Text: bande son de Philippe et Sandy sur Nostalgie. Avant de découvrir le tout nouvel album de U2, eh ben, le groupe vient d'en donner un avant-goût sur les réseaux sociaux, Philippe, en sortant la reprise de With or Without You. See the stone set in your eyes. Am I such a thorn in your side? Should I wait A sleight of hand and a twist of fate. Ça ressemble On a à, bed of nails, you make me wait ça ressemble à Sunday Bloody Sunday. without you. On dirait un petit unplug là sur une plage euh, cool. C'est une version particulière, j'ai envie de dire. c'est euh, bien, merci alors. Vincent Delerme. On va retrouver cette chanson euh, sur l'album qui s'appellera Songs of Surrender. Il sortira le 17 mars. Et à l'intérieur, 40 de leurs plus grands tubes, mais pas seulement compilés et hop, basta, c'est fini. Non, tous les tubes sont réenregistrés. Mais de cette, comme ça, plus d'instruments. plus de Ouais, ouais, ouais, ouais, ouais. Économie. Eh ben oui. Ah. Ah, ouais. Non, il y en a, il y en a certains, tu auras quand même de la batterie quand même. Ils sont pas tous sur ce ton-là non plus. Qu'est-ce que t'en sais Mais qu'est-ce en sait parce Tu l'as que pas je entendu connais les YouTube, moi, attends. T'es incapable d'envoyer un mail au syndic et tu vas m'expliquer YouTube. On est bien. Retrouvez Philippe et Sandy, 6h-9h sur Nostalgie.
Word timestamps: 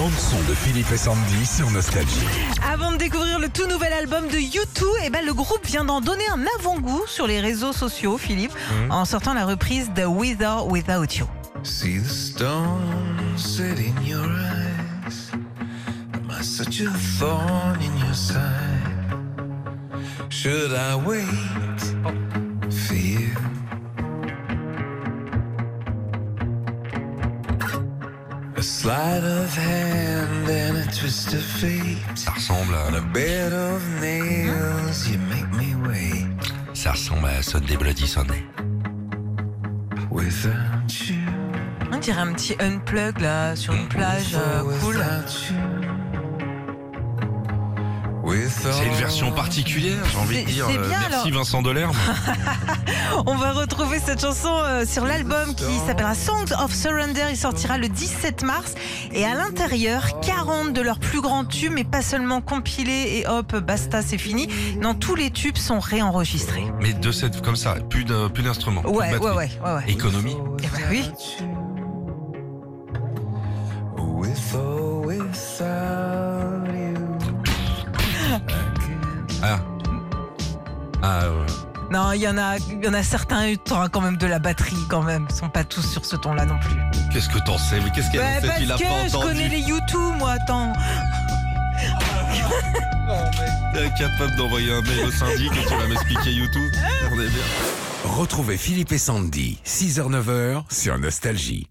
bande 0.00 0.12
son 0.18 0.40
de 0.48 0.54
Philippe 0.54 0.90
et 0.92 0.96
Sandy 0.96 1.44
sur 1.44 1.70
Nostalgie. 1.70 2.24
Avant 2.72 2.90
de 2.92 2.96
découvrir 2.96 3.38
le 3.38 3.50
tout 3.50 3.66
nouvel 3.66 3.92
album 3.92 4.28
de 4.28 4.36
U2, 4.36 4.84
eh 5.04 5.10
ben, 5.10 5.26
le 5.26 5.34
groupe 5.34 5.66
vient 5.66 5.84
d'en 5.84 6.00
donner 6.00 6.24
un 6.32 6.42
avant-goût 6.58 7.02
sur 7.06 7.26
les 7.26 7.38
réseaux 7.38 7.74
sociaux, 7.74 8.16
Philippe, 8.16 8.52
en 8.88 9.04
sortant 9.04 9.34
la 9.34 9.44
reprise 9.44 9.90
de 9.94 10.04
With 10.04 10.40
or 10.42 10.68
Without 10.68 11.18
You. 11.18 11.26
See 11.64 11.98
the 11.98 12.08
stone 12.08 13.36
set 13.36 13.78
in 13.78 13.94
your 14.02 14.24
eyes. 14.24 15.32
Am 16.14 16.30
I 16.30 16.42
such 16.42 16.80
a 16.80 16.90
thorn 17.18 17.78
in 17.82 17.94
your 17.98 18.14
side? 18.14 18.40
Should 20.30 20.72
I 20.72 20.96
wait 21.06 21.26
A 28.60 28.62
sleight 28.62 29.24
of 29.24 29.56
hand 29.56 30.46
and 30.46 30.76
a 30.76 30.84
twist 30.92 31.32
of 31.32 31.42
fate. 31.42 31.96
Ça 32.14 32.32
ressemble 32.32 32.74
On 32.74 32.92
a 32.92 32.98
à, 32.98 33.12
bed 33.14 33.54
of 33.54 33.82
nails, 34.02 35.08
you 35.08 35.18
make 35.30 35.50
me 35.52 35.88
wait 35.88 36.26
ça 36.74 36.92
ressemble 36.92 37.26
à 37.26 37.42
Sunday 37.42 37.78
Bloody 37.78 38.06
Sunday. 38.06 38.42
without 40.10 41.08
you. 41.08 41.16
On 41.90 41.96
dirait 41.96 42.20
un 42.20 42.34
petit 42.34 42.54
unplug 42.60 43.18
là 43.20 43.56
sur 43.56 43.72
une 43.72 43.88
plage 43.88 44.34
euh, 44.34 44.62
cool. 44.80 44.96
C'est 48.48 48.86
une 48.86 48.94
version 48.94 49.32
particulière, 49.32 49.98
j'ai 50.10 50.18
envie 50.18 50.44
de 50.44 50.48
dire. 50.48 50.66
c'est 50.68 50.78
euh, 50.78 50.88
bien, 50.88 50.98
merci 51.00 51.28
alors. 51.28 51.38
Vincent 51.38 51.62
Delerme. 51.62 51.96
On 53.26 53.34
va 53.34 53.52
retrouver 53.52 53.98
cette 53.98 54.20
chanson 54.20 54.52
euh, 54.52 54.84
sur 54.86 55.04
l'album 55.04 55.54
qui 55.54 55.64
s'appellera 55.86 56.14
Songs 56.14 56.52
of 56.62 56.72
Surrender. 56.72 57.24
Il 57.30 57.36
sortira 57.36 57.78
le 57.78 57.88
17 57.88 58.42
mars. 58.44 58.74
Et 59.12 59.24
à 59.24 59.34
l'intérieur, 59.34 60.20
40 60.20 60.72
de 60.72 60.80
leurs 60.80 60.98
plus 60.98 61.20
grands 61.20 61.44
tubes, 61.44 61.72
mais 61.74 61.84
pas 61.84 62.02
seulement 62.02 62.40
compilés 62.40 63.18
et 63.18 63.26
hop, 63.26 63.56
basta, 63.56 64.02
c'est 64.02 64.18
fini. 64.18 64.48
Non, 64.80 64.94
tous 64.94 65.14
les 65.14 65.30
tubes 65.30 65.58
sont 65.58 65.80
réenregistrés. 65.80 66.64
Mais 66.80 66.92
de 66.92 67.12
cette, 67.12 67.42
comme 67.42 67.56
ça, 67.56 67.74
plus 67.88 68.04
d'instruments. 68.04 68.82
plus 68.82 68.92
de 68.92 68.96
Ouais, 68.96 69.18
ouais, 69.18 69.18
ouais, 69.18 69.34
ouais, 69.34 69.74
ouais. 69.74 69.84
Économie. 69.88 70.36
Eh 70.62 70.66
ben 70.68 70.82
oui. 70.90 71.10
Ah. 79.42 79.58
Ah, 81.02 81.20
ouais. 81.30 81.46
Non, 81.90 82.12
il 82.12 82.20
y 82.20 82.28
en 82.28 82.38
a, 82.38 82.56
il 82.58 82.84
y 82.84 82.88
en 82.88 82.94
a 82.94 83.02
certains, 83.02 83.54
tu 83.56 83.72
auras 83.72 83.88
quand 83.88 84.00
même 84.00 84.16
de 84.16 84.26
la 84.26 84.38
batterie 84.38 84.76
quand 84.88 85.02
même. 85.02 85.26
Ils 85.28 85.34
sont 85.34 85.48
pas 85.48 85.64
tous 85.64 85.82
sur 85.82 86.04
ce 86.04 86.14
ton-là 86.14 86.44
non 86.44 86.58
plus. 86.60 86.76
Qu'est-ce 87.12 87.28
que 87.28 87.38
t'en 87.44 87.58
sais 87.58 87.80
Mais 87.80 87.90
qu'est-ce 87.90 88.08
en 88.08 88.12
sait 88.12 88.46
parce 88.46 88.60
Tu 88.60 88.66
l'as 88.66 88.76
que 88.76 88.82
pas 88.84 89.08
je 89.08 89.16
entendu 89.16 89.26
connais 89.26 89.48
les 89.48 89.60
YouTube, 89.60 90.14
moi, 90.18 90.32
attends. 90.32 90.72
T'es 93.72 93.86
incapable 93.86 94.36
d'envoyer 94.36 94.72
un 94.72 94.82
mail 94.82 95.00
au 95.06 95.10
syndic 95.10 95.50
et 95.52 95.66
tu 95.66 95.74
vas 95.74 95.86
m'expliquer 95.88 96.30
YouTube. 96.30 96.72
On 97.10 97.20
est 97.20 97.28
bien. 97.28 97.42
Retrouvez 98.04 98.56
Philippe 98.56 98.92
et 98.92 98.98
Sandy, 98.98 99.58
6h-9h 99.66 100.62
sur 100.70 100.96
Nostalgie. 100.98 101.69